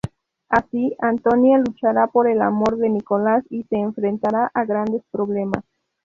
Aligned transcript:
Así, 0.49 0.95
Antonia 0.97 1.59
luchará 1.59 2.07
por 2.07 2.27
el 2.27 2.41
amor 2.41 2.77
de 2.77 2.89
Nicolás 2.89 3.43
y 3.51 3.65
se 3.65 3.75
enfrentará 3.77 4.49
a 4.51 4.65
grandes 4.65 5.03
problemas. 5.11 5.63